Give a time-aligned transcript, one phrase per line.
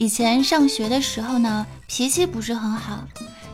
[0.00, 3.00] 以前上学的时候呢，脾气不是很好。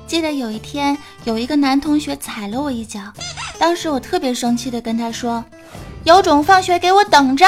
[0.07, 3.01] 记得有一天，有一个男同学踩了我一脚，
[3.59, 5.45] 当时我特别生气的跟他说
[6.07, 7.45] ：“有种放学给我等着。”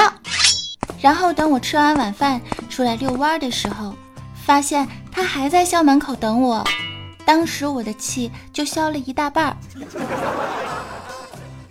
[1.01, 3.95] 然后等我吃完晚饭出来遛弯的时候，
[4.45, 6.65] 发现他还在校门口等我，
[7.25, 9.57] 当时我的气就消了一大半。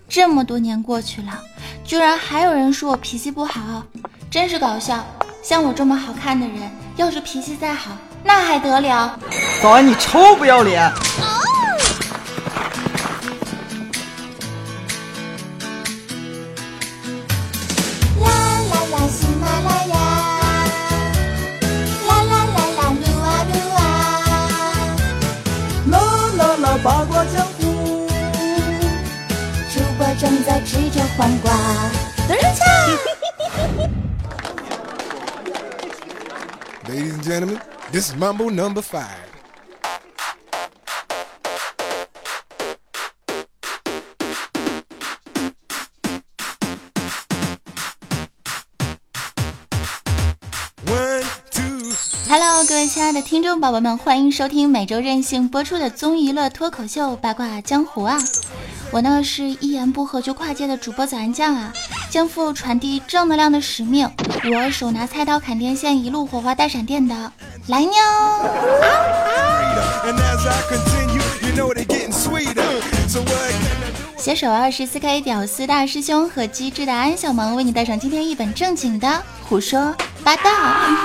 [0.07, 1.43] 这么多年过去了，
[1.83, 3.83] 居然还有人说我脾气不好，
[4.31, 5.05] 真是搞笑。
[5.43, 7.91] 像我这么好看的人，要是脾气再好，
[8.23, 9.17] 那还得了？
[9.61, 10.81] 早安，你臭不要脸！
[10.81, 11.36] 啦
[37.27, 37.59] gentlemen,
[37.91, 39.27] this is Mambo number five.
[52.29, 58.17] Hello，各位亲爱的听众宝宝们，欢迎收听每周任性播出的综艺娱乐脱口秀《八卦江湖》啊！
[58.91, 61.73] 我呢是一言不合就跨界的主播早安酱啊，
[62.17, 64.09] 肩负传递正能量的使命，
[64.51, 67.31] 我手拿菜刀砍电线，一路火花带闪电的
[67.67, 67.91] 来妞。
[74.17, 80.49] 携手二十四 K 屌丝大师兄和机智的安小萌，为你带上今天一本正经的胡说八道。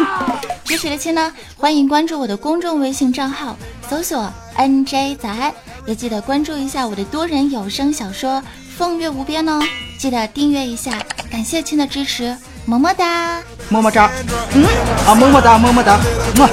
[0.64, 3.54] 支持的亲呢，欢迎关注我的公众微信账号，
[3.86, 5.52] 搜索 NJ 早安，
[5.84, 8.30] 也记得关注一下我的多人有声小说
[8.76, 9.62] 《风月无边》哦，
[9.98, 10.92] 记得订阅一下，
[11.30, 13.40] 感谢亲的支持，么么哒。
[13.68, 14.10] 么么哒，
[14.54, 14.64] 嗯
[15.06, 15.98] 啊，么么哒，么么哒，
[16.36, 16.48] 么。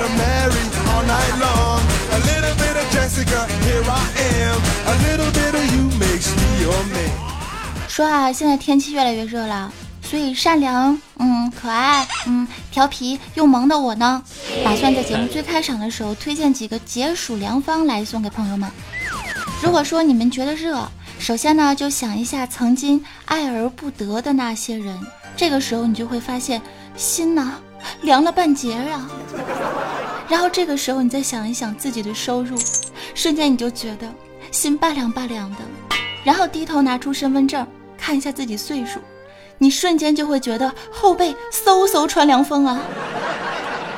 [7.87, 9.71] 说啊，现在天气越来越热了，
[10.01, 14.21] 所以善良、嗯可爱、嗯调皮又萌的我呢，
[14.63, 18.69] 打算在节目最开场的时候推荐几个解暑良方来送给朋友们。
[19.61, 20.89] 如果说你们觉得热，
[21.19, 24.97] 首先呢就想一下曾经爱而不得的那些人，
[25.35, 26.59] 这个时候你就会发现
[26.95, 27.59] 心呐
[28.01, 29.07] 凉了半截啊。
[30.27, 32.57] 然后这个时候你再想一想自己的收入，
[33.13, 34.07] 瞬间你就觉得
[34.49, 35.57] 心拔凉拔凉的。
[36.23, 38.99] 然后低头拿出身份证看一下自己岁数，
[39.57, 42.81] 你瞬间就会觉得后背嗖嗖穿凉风啊！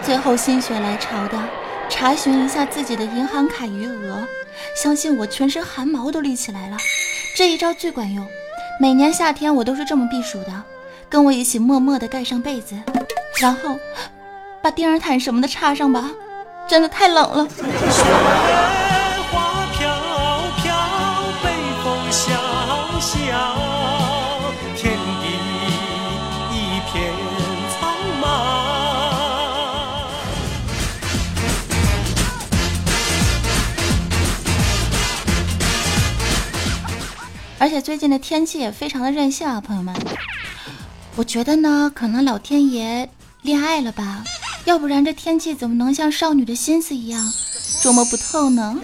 [0.04, 1.40] 最后心血来潮的
[1.88, 4.28] 查询一下自己的银行卡余额，
[4.76, 6.78] 相信我全身汗毛都立起来了。
[7.34, 8.28] 这一招最管用，
[8.80, 10.64] 每年夏天我都是这么避暑的。
[11.10, 12.76] 跟我一起默默地盖上被子，
[13.40, 13.78] 然后
[14.62, 16.10] 把电热毯什么的插上吧，
[16.68, 17.48] 真的太冷了。
[37.62, 39.96] 而且最近的天气也非常的任性啊，朋友们。
[41.16, 43.08] 我觉得呢，可能老天爷
[43.44, 44.24] 恋爱了吧，
[44.66, 47.24] 要不然这天气怎么能像少女的心思一样
[47.84, 48.76] 捉摸不透呢？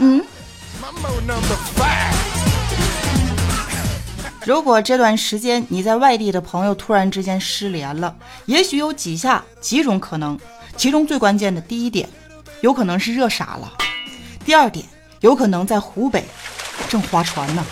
[0.00, 0.22] 嗯，
[4.44, 10.38] 如果这段时间你在外地的朋友突然之间失联了，也许有几下几种可能，
[10.76, 12.06] 其中最关键的第一点，
[12.60, 13.72] 有可能是热傻了；
[14.44, 14.84] 第二点，
[15.20, 16.22] 有可能在湖北
[16.88, 17.64] 正划船呢。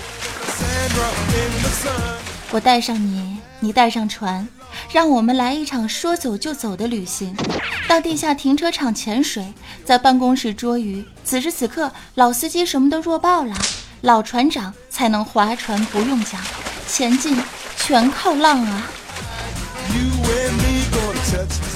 [2.50, 4.46] 我带上你，你带上船，
[4.92, 7.36] 让我们来一场说走就走的旅行，
[7.88, 9.52] 到地下停车场潜水，
[9.84, 11.04] 在办公室捉鱼。
[11.24, 13.56] 此时此刻，老司机什么都弱爆了，
[14.02, 16.40] 老船长才能划船不用桨，
[16.86, 17.36] 前进
[17.76, 18.86] 全靠浪啊！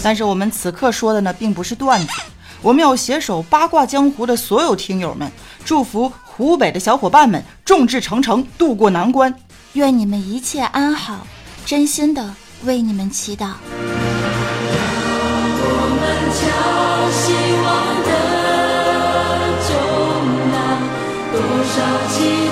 [0.01, 2.13] 但是我们此刻说的呢，并不是段子，
[2.63, 5.31] 我们要携手八卦江湖的所有听友们，
[5.65, 9.35] 祝福湖北的小伙伴们众志成城渡过难关。
[9.73, 11.27] 愿你们一切安好
[11.67, 12.33] 真心的
[12.63, 13.41] 为你们祈祷。
[13.41, 13.57] 让
[15.61, 16.07] 我们
[16.39, 16.41] 敲
[17.11, 17.69] 希望
[18.07, 18.11] 的
[19.67, 19.75] 钟
[21.33, 21.37] 多
[21.75, 21.77] 少
[22.15, 22.48] 情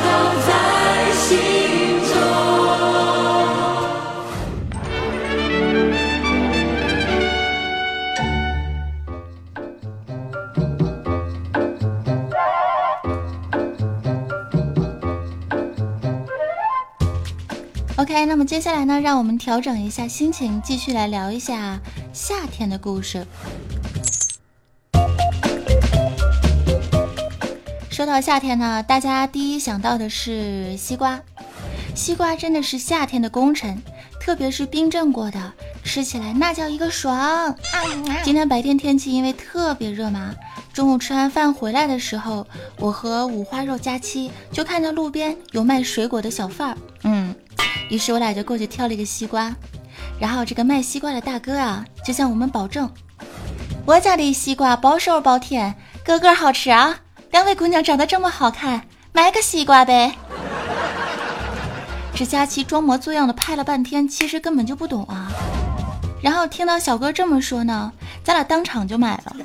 [18.16, 21.78] OK，那么接下来呢，让我们调整一下心情，继续来聊一下
[22.14, 23.26] 夏天的故事。
[27.90, 31.20] 说到夏天呢，大家第一想到的是西瓜。
[31.94, 33.82] 西瓜真的是夏天的功臣，
[34.18, 35.52] 特别是冰镇过的，
[35.84, 37.54] 吃起来那叫一个爽。
[38.24, 40.34] 今天白天天气因为特别热嘛，
[40.72, 42.46] 中午吃完饭回来的时候，
[42.78, 47.25] 我和五花肉佳期就看到路边有卖水果的小贩儿，嗯，
[47.88, 49.54] 于是我俩就过去挑了一个西瓜，
[50.18, 52.90] 然后这个卖西瓜的大哥啊，就向我们保证，
[53.84, 55.74] 我家的西瓜包熟包甜，
[56.04, 56.98] 个个好吃啊。
[57.30, 60.16] 两位姑娘长得这么好看，买个西瓜呗。
[62.14, 65.30] 这佳琪装模作样的拍了半天，其实根本就不懂啊。
[66.22, 67.92] 然后听到小哥这么说呢，
[68.24, 69.36] 咱俩当场就买了。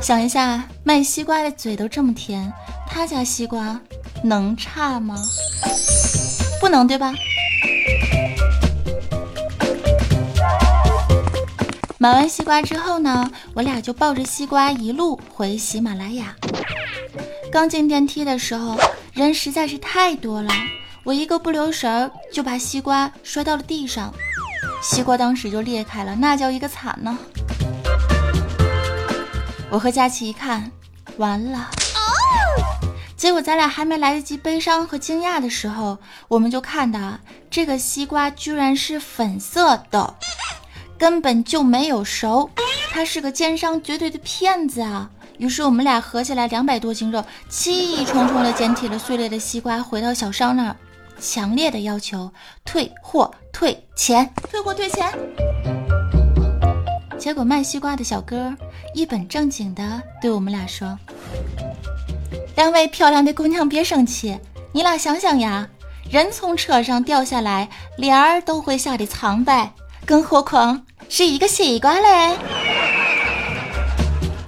[0.00, 2.50] 想一下，卖西瓜的嘴都这么甜，
[2.88, 3.78] 他家西瓜
[4.22, 5.14] 能差吗？
[6.66, 7.14] 不能，对吧？
[11.96, 16.34] 买完西瓜之后呢，我俩就抱着西瓜一路回喜马拉雅。
[17.52, 18.76] 刚进电梯的时候，
[19.12, 20.50] 人实在是太多了，
[21.04, 24.12] 我一个不留神就把西瓜摔到了地上，
[24.82, 27.16] 西瓜当时就裂开了，那叫一个惨呢。
[29.70, 30.72] 我和佳琪一看，
[31.16, 31.70] 完了。
[33.16, 35.98] 结果咱俩还没来得及悲伤和惊讶的时候，
[36.28, 37.18] 我们就看到
[37.50, 40.14] 这个西瓜居然是粉色的。
[40.98, 42.48] 根本就没有熟，
[42.90, 45.10] 他是个奸商，绝对的骗子啊！
[45.36, 50.76] 于是我们俩合起来两百多斤肉，气冲冲的捡起了碎裂的西瓜，回到小商那儿，
[51.20, 52.30] 强烈的要求
[52.64, 55.12] 退货退钱，退货退钱。
[57.18, 58.54] 结果卖西瓜的小哥
[58.94, 60.98] 一本正经的对我们俩说
[62.56, 64.38] ：“两位漂亮的姑娘别生气，
[64.72, 65.68] 你俩想想呀，
[66.10, 67.68] 人从车上掉下来，
[67.98, 69.70] 脸儿都会吓得苍白。”
[70.06, 72.36] 更何况是一个西瓜嘞，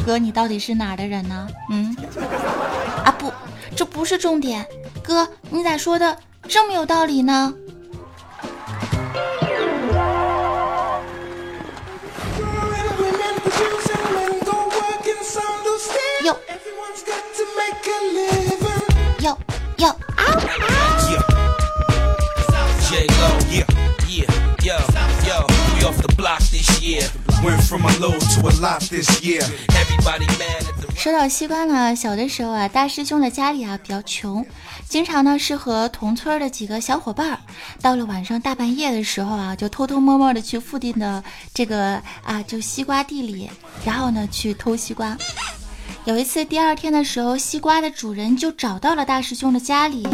[0.07, 1.49] 哥，你到底是哪儿的人呢？
[1.69, 1.95] 嗯，
[3.05, 3.31] 啊不，
[3.77, 4.65] 这不是重点，
[5.03, 6.17] 哥，你咋说的
[6.47, 7.53] 这么有道理呢？
[30.97, 34.45] 说到西瓜呢，小的时候啊，大师兄的家里啊比较穷，
[34.89, 37.39] 经常呢是和同村的几个小伙伴，
[37.81, 41.23] 到了晚上大半夜的时候啊，就偷偷摸摸的去附近的
[41.55, 43.49] 这个啊就西瓜地里，
[43.85, 45.17] 然后呢去偷西瓜。
[46.09, 50.09] 有一次第二天的时候，西瓜的主人就找到了大师兄的家里，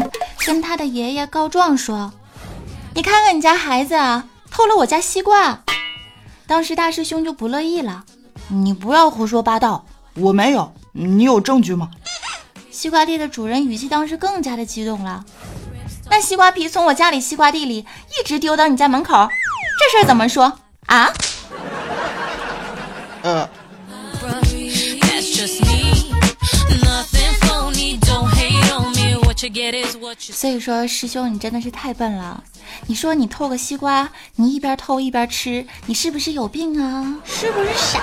[0.45, 2.11] 跟他的爷爷告状说
[2.93, 5.63] ：“你看看你家孩子啊。”偷了我家西瓜，
[6.45, 8.03] 当时大师兄就不乐意了。
[8.49, 11.89] 你不要胡说八道，我没有，你有证据吗？
[12.69, 15.23] 西瓜地的主人语气当时更加的激动了。
[16.09, 19.29] 那西瓜皮从我家里西瓜地里一直丢到你家门口，
[19.79, 21.13] 这事儿怎么说啊？
[23.23, 23.49] 呃。
[30.17, 32.43] 所以说，师兄你真的是太笨了。
[32.87, 37.15] 你说你偷个西瓜，你一边偷一边吃，你是不是有病啊？
[37.23, 38.01] 是不是傻？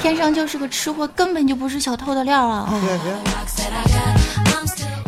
[0.00, 2.72] 天生就是个吃货，根本就不是小偷的料啊！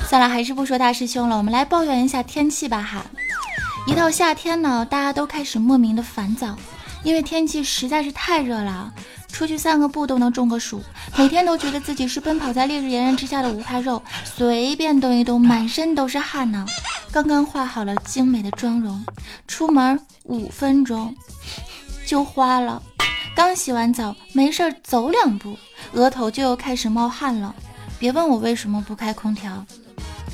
[0.08, 3.04] 算了，还是不说大师兄了，我们来抱怨一下天气吧哈。
[3.86, 6.54] 一到夏天呢，大家都开始莫名的烦躁，
[7.02, 8.92] 因为天气实在是太热了。
[9.32, 10.82] 出去散个步都能中个暑，
[11.16, 16.66] 每天都觉得自己是奔跑在烈日炎炎之下的五花肉，随便动一动满身都是汗呢。
[17.10, 19.04] 刚刚化好了精美的妆容，
[19.48, 21.14] 出门五分钟
[22.06, 22.82] 就花了。
[23.34, 25.56] 刚洗完澡，没事走两步，
[25.92, 27.54] 额头就又开始冒汗了。
[27.98, 29.64] 别问我为什么不开空调，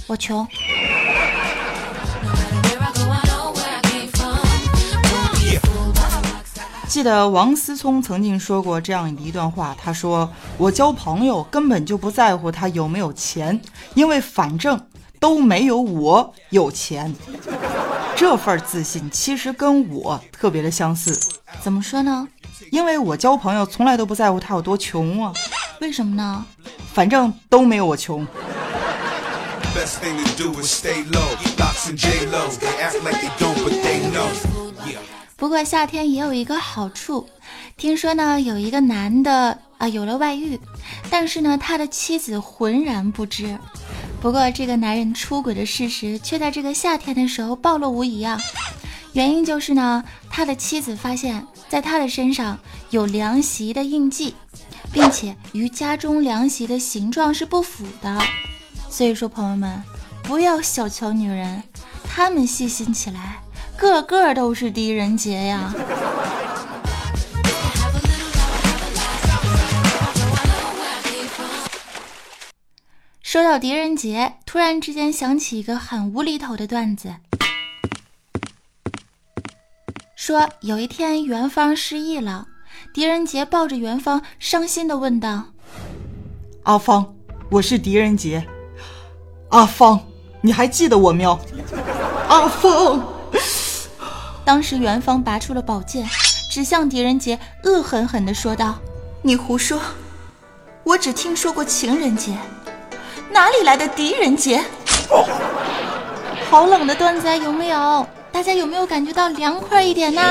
[0.07, 0.47] 我穷。
[6.97, 13.61] 记得王思聪曾经说过这样一段话，他说：“我交朋友根本就不在乎他有没有钱，
[13.93, 14.81] 因为反正
[15.21, 17.15] 都没有我有钱。
[18.17, 21.15] ”这份自信其实跟我特别的相似。
[21.61, 22.27] 怎么说呢？
[22.73, 25.31] 因为我交朋友从来都不在乎他有多穷啊。
[25.83, 26.47] 为什么呢？
[26.95, 28.27] 反正都没有我穷。
[35.37, 37.29] 不过夏天也有一个好处，
[37.77, 40.59] 听说呢有一个男的啊有了外遇，
[41.11, 43.59] 但是呢他的妻子浑然不知。
[44.19, 48.41] 不过，这个男人出轨的事实却在这个夏天的时候暴露无遗啊！
[49.13, 52.59] 原因就是呢，他的妻子发现，在他的身上
[52.91, 54.35] 有凉席的印记，
[54.91, 58.19] 并且与家中凉席的形状是不符的。
[58.89, 59.81] 所以说，朋友们，
[60.23, 61.63] 不要小瞧女人，
[62.03, 63.39] 她们细心起来，
[63.77, 65.73] 个个都是狄仁杰呀！
[73.23, 77.15] 说到狄仁杰，突然之间想起一个很无厘头的段子。
[80.15, 82.47] 说有一天元芳失忆了，
[82.95, 85.45] 狄仁杰抱着元芳，伤心的问道
[86.65, 87.15] ：“阿芳，
[87.51, 88.47] 我是狄仁杰。
[89.51, 90.01] 阿芳，
[90.41, 91.39] 你还记得我喵？
[92.29, 93.07] 阿芳。”
[94.47, 96.07] 当时元芳拔出了宝剑，
[96.53, 98.79] 指向狄仁杰，恶狠狠的说道
[99.21, 99.81] ：“你胡说！
[100.85, 102.39] 我只听说过情人节。”
[103.29, 104.63] 哪里来的狄仁杰？
[106.49, 108.07] 好冷的段子啊有没有？
[108.31, 110.23] 大家有没有感觉到凉快一点呢？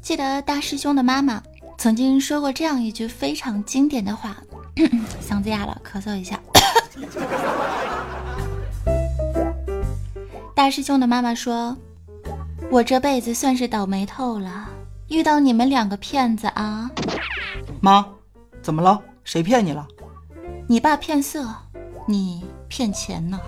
[0.00, 1.42] 记得大师兄的妈妈
[1.76, 4.34] 曾经说过这样一句非常经典的话，
[5.22, 6.40] 嗓子哑了，咳嗽一下。
[10.54, 11.76] 大师兄的妈妈说
[12.70, 14.68] ：“我这辈子算是倒霉透了。”
[15.08, 16.90] 遇到你们两个骗子啊！
[17.82, 18.06] 妈，
[18.62, 18.98] 怎么了？
[19.24, 19.86] 谁骗你了？
[20.66, 21.46] 你爸骗色，
[22.06, 23.38] 你骗钱呢。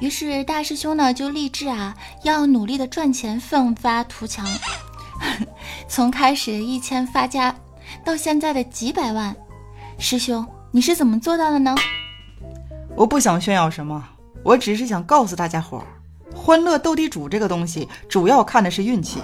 [0.00, 4.44] 于是大师兄呢就立志啊，要努力的赚钱，奋发图强。
[5.86, 7.54] 从开始一千发家，
[8.10, 9.36] 到现在的几百万，
[9.96, 11.76] 师兄你是怎么做到的呢？
[12.96, 14.04] 我不想炫耀什么，
[14.42, 15.86] 我只是想告诉大家伙儿。
[16.34, 19.20] 欢乐斗地主这个东西，主要看的是运气。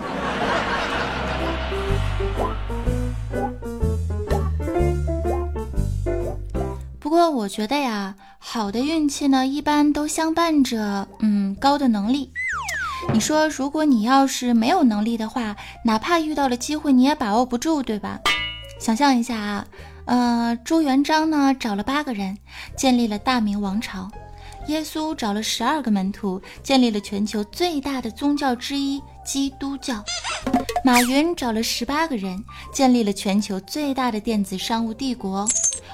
[7.01, 12.31] 不过我觉得呀，好的运气呢，一般都相伴着嗯高的能力。
[13.13, 18.21] 你说，如果你要是没有能力的话，哪怕遇到了机会，你也把握不住，对吧？
[18.79, 19.67] 想象一下啊，
[20.05, 22.37] 呃，朱元璋呢找了八个人，
[22.77, 24.11] 建立了大明王朝。
[24.69, 30.05] 耶稣找了十二个门徒，建立了全球最大的宗教之一——基督教。
[30.85, 35.49] 马云找了十八个人，建立了全球最大的电子商务帝国。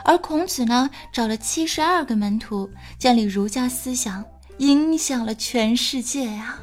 [0.04, 4.24] 而孔子呢，找了七十二个门徒，建立儒家思想，
[4.58, 6.56] 影响了全世界呀。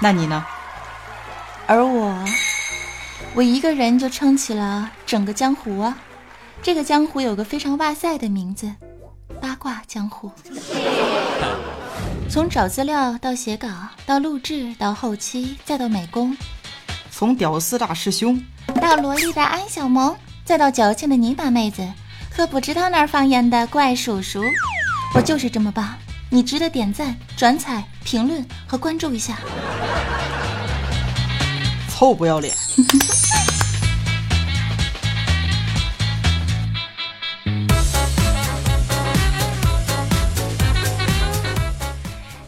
[0.00, 0.44] 那你呢？
[1.66, 2.24] 而我，
[3.36, 5.98] 我一个人就撑起了整个江湖啊！
[6.62, 8.72] 这个江湖有个非常哇塞的名字。
[9.42, 10.32] 八卦江湖，
[12.30, 13.68] 从找资料到写稿，
[14.06, 16.34] 到录制，到后期，再到美工；
[17.10, 18.42] 从屌丝大师兄
[18.80, 21.86] 到萝莉的安小萌，再到矫情的泥巴妹子
[22.34, 24.40] 和不知道哪儿方言的怪叔叔，
[25.14, 25.94] 我就是这么棒！
[26.30, 29.36] 你值得点赞、转采、评论和关注一下。
[31.90, 32.54] 臭不要脸！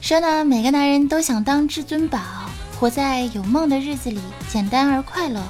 [0.08, 2.18] 说呢，每个男人都想当至尊宝，
[2.80, 4.18] 活在有梦的日子里，
[4.50, 5.42] 简单而快乐。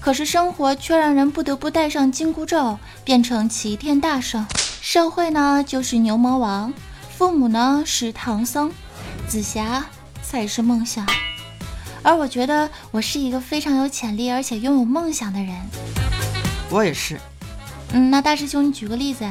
[0.00, 4.44] 可是生活却让人不得不戴上紧箍咒，变成齐天大圣。
[4.80, 6.72] 社会呢，就是牛魔王；
[7.16, 8.70] 父母呢，是唐僧；
[9.28, 9.86] 紫霞
[10.20, 11.06] 才是梦想。
[12.02, 15.54] 而我觉得，我是一个非常有潜力而且拥有梦想的人。
[16.70, 17.20] 我也是。
[17.92, 19.24] 嗯，那大师兄，你举个例子。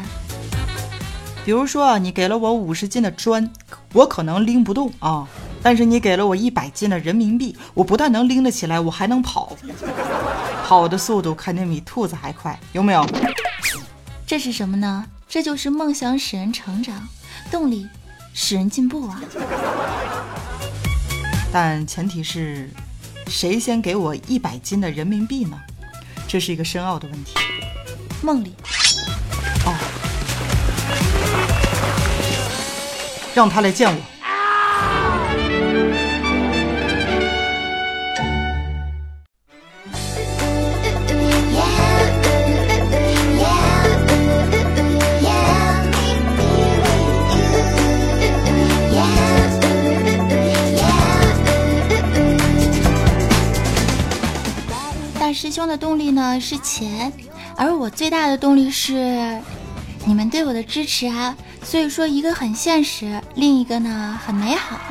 [1.45, 3.47] 比如说，你给了我五十斤的砖，
[3.93, 5.27] 我可能拎不动啊。
[5.61, 9.55] 但是你给了我一百斤的人民币，我不但能拎得起来，我还能跑，
[10.65, 13.07] 跑的速度肯定比兔子还快，有没有？
[14.25, 15.05] 这是什么呢？
[15.29, 17.07] 这就是梦想使人成长，
[17.51, 17.87] 动力
[18.33, 19.21] 使人进步啊。
[21.53, 22.71] 但前提是，
[23.27, 25.59] 谁先给我一百斤的人民币呢？
[26.27, 27.33] 这是一个深奥的问题。
[28.23, 28.55] 梦里。
[33.35, 34.01] 让他来见我。
[55.19, 57.11] 大师兄的动力呢是钱，
[57.57, 59.41] 而我最大的动力是
[60.05, 61.35] 你们对我的支持啊。
[61.65, 64.79] 所以说，一个很现实，另一个呢很美好。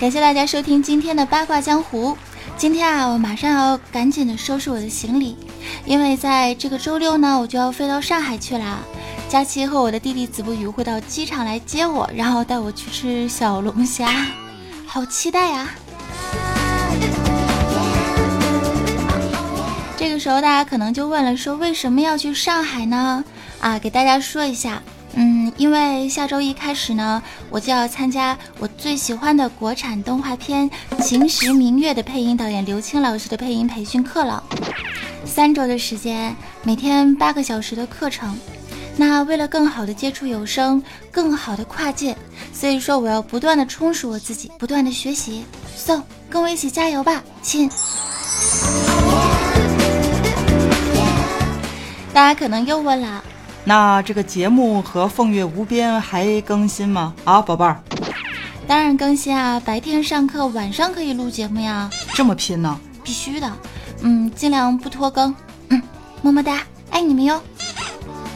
[0.00, 2.16] 感谢大家收听今天的八卦江湖。
[2.56, 5.36] 今天啊，我马上要赶紧的收拾我的行李，
[5.84, 8.78] 因为在这个周六呢，我就要飞到上海去啦。
[9.28, 14.26] 佳琪和我的弟弟子不语会到机场来接我，然后带我去吃小龙虾，
[14.86, 15.68] 好期待呀！
[19.96, 23.22] 这个时候大家可能就问了，说为什么要去上海呢？
[23.62, 24.82] 啊，给大家说一下。
[25.14, 30.68] 嗯，因为下周一开始呢，我就要参加我最喜欢的国产动画片
[31.02, 34.42] 《秦时明月》的配音导演刘青老师的配音培训课了。
[35.24, 38.36] 三周的时间，每天八个小时的课程。
[38.96, 42.16] 那为了更好的接触有声，更好的跨界，
[42.52, 45.44] 所以说我要不断的充实我自己，不断的学习。
[45.76, 47.70] So，跟我一起加油吧，亲！
[52.12, 53.22] 大家可能又问了。
[53.64, 57.14] 那这个节目和《风月无边》还更新吗？
[57.24, 57.80] 啊，宝贝儿，
[58.66, 59.60] 当然更新啊！
[59.64, 61.88] 白天上课，晚上可以录节目呀。
[62.14, 62.78] 这么拼呢？
[63.04, 63.50] 必须的。
[64.00, 65.32] 嗯，尽量不拖更。
[65.68, 65.80] 嗯，
[66.22, 67.40] 么么哒，爱你们哟。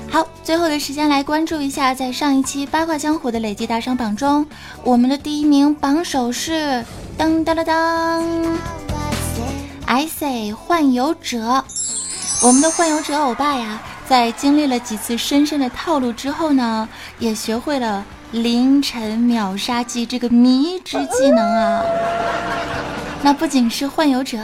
[0.09, 4.47] 好，最后的时间来关注一下，在上一期八卦江湖的累计打赏榜中，
[4.85, 6.85] 我们的第一名榜首是
[7.19, 8.59] 当当当当
[9.87, 11.65] ，I say 幻游者，
[12.45, 13.83] 我们的幻游者欧巴呀。
[14.09, 21.83] 在经历了几次深深的套路之后呢，也学会了凌晨秒杀技这个迷之技能啊！
[23.23, 24.39] 那不仅是幻游者，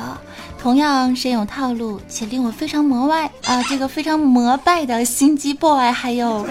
[0.59, 6.45] 同样深有套路且令我非常膜拜啊，这个非常膜拜的心机 boy，还有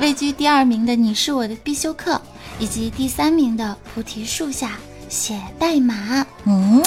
[0.00, 2.20] 位居第二名的你是我的必修课，
[2.58, 4.72] 以及第三名的菩提树下
[5.08, 6.82] 写代码，嗯。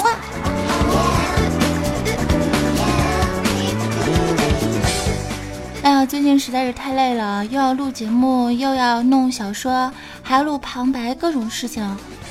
[6.16, 9.92] 最近实在是太累了，又要录节目，又要弄小说，
[10.22, 11.86] 还要录旁白，各种事情。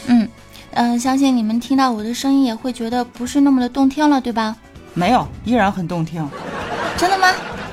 [0.07, 0.27] 嗯
[0.71, 4.55] 嗯，相信你们听到我的声音也会觉得不是那么的动听了，对吧？
[4.95, 6.27] 没有，依然很动听。
[6.97, 7.27] 真的吗？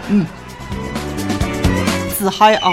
[0.09, 0.26] 嗯，
[2.19, 2.69] 自嗨啊！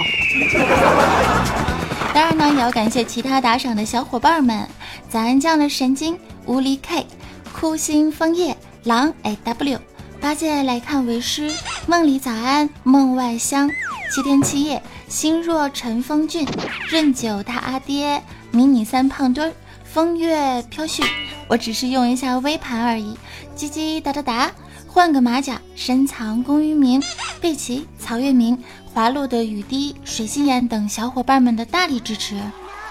[2.13, 4.67] 当然呢，也要感谢其他打赏的小伙伴们：
[5.09, 7.07] 咱酱的神经、无离 K、
[7.53, 9.79] 酷心枫叶、狼 AW。
[10.19, 11.49] 八戒来看为师，
[11.87, 13.69] 梦里早安，梦外香，
[14.13, 16.47] 七天七夜，心若尘封峻，
[16.89, 21.03] 润酒大阿爹，迷你三胖墩，风月飘絮，
[21.47, 23.17] 我只是用一下微盘而已，
[23.57, 24.51] 叽叽哒哒哒，
[24.87, 27.01] 换个马甲，深藏功与名，
[27.41, 28.61] 贝奇、曹月明、
[28.93, 32.39] 滑落的雨滴、水心眼等小伙伴们的大力支持，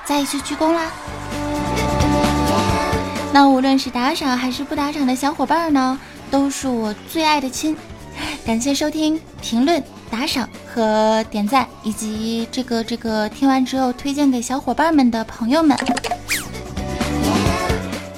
[0.04, 0.90] 再一次鞠躬啦！
[3.32, 6.00] 那无论是打赏还是不打赏的小伙伴呢？
[6.30, 7.74] 都是我最爱的亲，
[8.44, 15.76] 感谢收听、评论、打赏和点赞，以及这个这个听完之后推荐给小伙伴们的朋友们。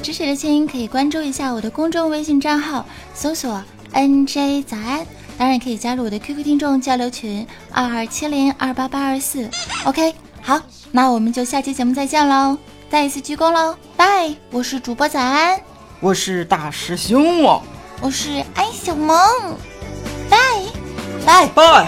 [0.03, 2.85] 支持的亲可以关注一下我的公众微信账号，
[3.15, 9.49] 搜索 NJ 早安，当然也可以加入我的 QQ 听众交流群二二七零二八八二四。
[9.85, 10.61] OK，好，
[10.91, 12.57] 那我们就下期节目再见喽，
[12.89, 14.35] 再一次鞠躬喽，拜！
[14.51, 15.61] 我是主播早安，
[16.01, 17.63] 我是大师兄哦。
[18.01, 19.70] 我是安小萌，拜
[21.31, 21.87] 拜拜。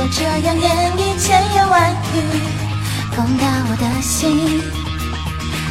[0.00, 2.16] 就这样演绎千言万语
[3.14, 4.62] 攻打我的心，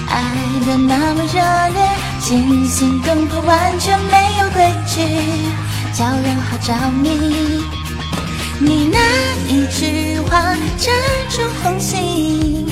[0.08, 0.22] 爱
[0.68, 1.42] 的那么热
[1.74, 1.82] 烈，
[2.20, 5.02] 惊心动魄，完全没有规矩，
[5.96, 7.64] 叫人好着迷。
[8.60, 9.00] 你那
[9.48, 10.94] 一句话正
[11.30, 12.68] 中红心，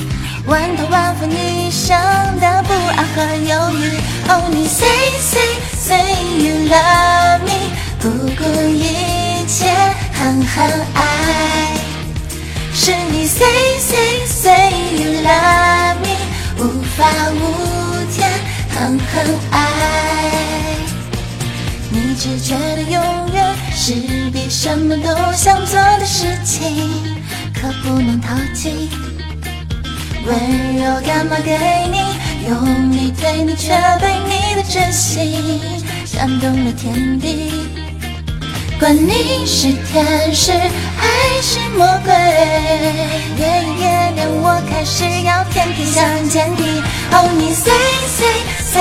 [0.46, 1.98] 万头万分一生
[2.38, 3.98] 的不安和犹豫。
[4.28, 4.86] Oh，你 say
[5.18, 9.18] say say you love me，不顾一。
[9.50, 9.64] 切
[10.12, 11.47] 狠狠爱，
[12.88, 13.46] 是你 say
[13.78, 16.16] say say you love me，
[16.56, 17.42] 无法无
[18.10, 18.26] 天
[18.70, 19.60] 狠狠爱。
[21.90, 23.92] 你只觉得永远是
[24.32, 26.88] 比什么都想做的事情，
[27.52, 28.88] 可不能逃弃。
[30.24, 31.58] 温柔干嘛给
[31.92, 31.98] 你，
[32.48, 33.68] 用力对你，却
[34.00, 35.60] 被你的真心
[36.16, 37.52] 感动了天地。
[38.80, 40.52] 管你是天使
[41.00, 43.82] 爱是魔鬼，月圆夜
[44.16, 44.18] 亮。
[44.42, 46.82] 我开始要天天想见你。
[47.12, 47.72] 哦，你 say
[48.06, 48.20] say
[48.60, 48.76] say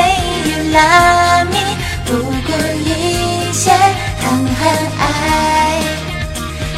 [0.46, 2.50] you love me，不顾
[2.80, 3.72] 一切
[4.22, 4.60] 谈和
[5.00, 5.02] 爱。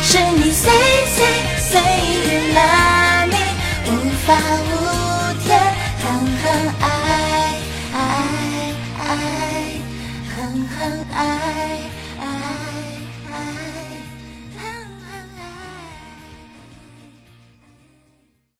[0.01, 0.71] 是你 say
[1.15, 1.19] say
[1.59, 1.79] say
[2.25, 3.37] you love me，
[3.87, 3.89] 无
[4.25, 4.27] 法